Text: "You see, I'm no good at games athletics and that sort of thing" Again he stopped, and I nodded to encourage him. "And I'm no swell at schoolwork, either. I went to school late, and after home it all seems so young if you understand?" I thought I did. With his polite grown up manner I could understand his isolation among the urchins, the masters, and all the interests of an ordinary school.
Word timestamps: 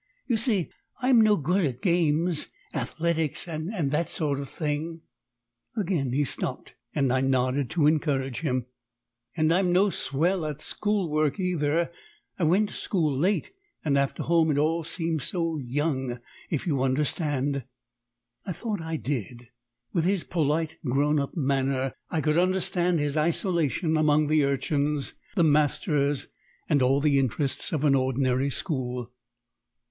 "You 0.25 0.35
see, 0.35 0.71
I'm 1.03 1.21
no 1.21 1.37
good 1.37 1.63
at 1.63 1.83
games 1.83 2.47
athletics 2.73 3.47
and 3.47 3.69
that 3.91 4.09
sort 4.09 4.39
of 4.39 4.49
thing" 4.49 5.01
Again 5.77 6.11
he 6.11 6.23
stopped, 6.23 6.73
and 6.95 7.13
I 7.13 7.21
nodded 7.21 7.69
to 7.69 7.85
encourage 7.85 8.39
him. 8.39 8.65
"And 9.37 9.53
I'm 9.53 9.71
no 9.71 9.91
swell 9.91 10.43
at 10.47 10.59
schoolwork, 10.59 11.39
either. 11.39 11.91
I 12.39 12.45
went 12.45 12.69
to 12.69 12.73
school 12.75 13.15
late, 13.15 13.51
and 13.85 13.95
after 13.95 14.23
home 14.23 14.49
it 14.49 14.57
all 14.57 14.83
seems 14.83 15.25
so 15.25 15.57
young 15.57 16.17
if 16.49 16.65
you 16.65 16.81
understand?" 16.81 17.65
I 18.43 18.53
thought 18.53 18.81
I 18.81 18.95
did. 18.97 19.49
With 19.93 20.05
his 20.05 20.23
polite 20.23 20.79
grown 20.83 21.19
up 21.19 21.37
manner 21.37 21.93
I 22.09 22.21
could 22.21 22.39
understand 22.39 22.99
his 22.99 23.15
isolation 23.15 23.95
among 23.95 24.29
the 24.29 24.45
urchins, 24.45 25.13
the 25.35 25.43
masters, 25.43 26.27
and 26.67 26.81
all 26.81 27.01
the 27.01 27.19
interests 27.19 27.71
of 27.71 27.85
an 27.85 27.93
ordinary 27.93 28.49
school. 28.49 29.11